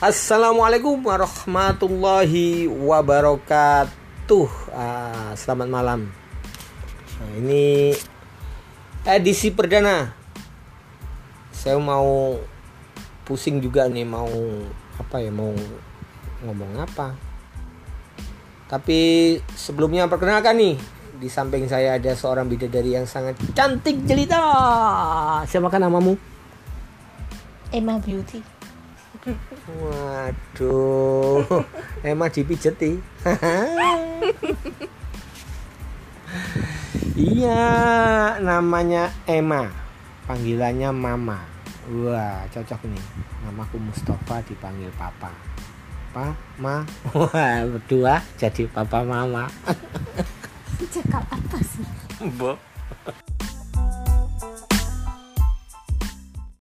Assalamualaikum 0.00 0.96
warahmatullahi 1.04 2.64
wabarakatuh. 2.64 4.48
Ah, 4.72 5.36
selamat 5.36 5.68
malam. 5.68 6.08
Nah, 7.20 7.30
ini 7.36 7.92
edisi 9.04 9.52
perdana. 9.52 10.16
Saya 11.52 11.76
mau 11.76 12.32
pusing 13.28 13.60
juga 13.60 13.92
nih 13.92 14.08
mau 14.08 14.32
apa 14.96 15.20
ya 15.20 15.28
mau 15.28 15.52
ngomong 16.48 16.80
apa. 16.80 17.12
Tapi 18.72 19.36
sebelumnya 19.52 20.08
perkenalkan 20.08 20.56
nih 20.56 20.80
di 21.20 21.28
samping 21.28 21.68
saya 21.68 22.00
ada 22.00 22.16
seorang 22.16 22.48
bidadari 22.48 22.96
yang 22.96 23.04
sangat 23.04 23.36
cantik 23.52 24.00
jelita. 24.08 24.40
Siapakah 25.44 25.76
namamu? 25.76 26.16
Emma 27.68 28.00
Beauty. 28.00 28.59
Waduh, 29.80 31.44
Emma 32.00 32.26
dipijeti. 32.30 32.96
iya, 37.18 37.62
namanya 38.38 39.10
Emma. 39.26 39.68
Panggilannya 40.30 40.94
Mama. 40.94 41.42
Wah, 41.90 42.46
cocok 42.54 42.86
nih. 42.86 43.04
Namaku 43.42 43.82
Mustafa 43.82 44.38
dipanggil 44.46 44.94
Papa. 44.94 45.34
Pa, 46.14 46.34
Ma. 46.58 46.86
Wah, 47.14 47.66
berdua 47.66 48.22
jadi 48.38 48.70
Papa 48.70 49.02
Mama. 49.02 49.50
Cakap 50.90 51.22
apa 51.28 51.58
sih? 51.62 51.86
Bo. 52.38 52.58